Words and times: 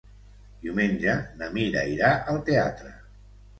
Diumenge 0.63 1.13
na 1.43 1.51
Mira 1.59 1.85
irà 1.93 2.11
al 2.35 2.43
teatre. 2.51 2.93